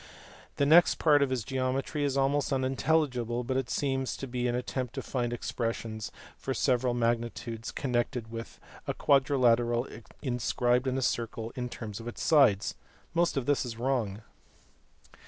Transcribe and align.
The 0.55 0.65
next 0.65 0.95
part 0.97 1.21
of 1.21 1.29
his 1.29 1.43
geometry 1.43 2.03
is 2.03 2.17
almost 2.17 2.51
unintelligible, 2.51 3.43
but 3.43 3.55
it 3.55 3.69
seems 3.69 4.17
to 4.17 4.25
be 4.27 4.47
an 4.47 4.55
at 4.55 4.65
tempt 4.65 4.95
to 4.95 5.03
find 5.03 5.31
expressions 5.31 6.11
for 6.39 6.55
several 6.55 6.95
magnitudes 6.95 7.71
connected 7.71 8.31
with 8.31 8.59
a 8.87 8.95
quadrilateral 8.95 9.87
inscribed 10.23 10.87
in 10.87 10.97
a 10.97 11.03
circle 11.03 11.53
in 11.55 11.69
terms 11.69 11.99
of 11.99 12.07
its 12.07 12.23
sides: 12.23 12.73
most 13.13 13.37
of 13.37 13.45
this 13.45 13.63
is 13.63 13.77
wrong. 13.77 14.23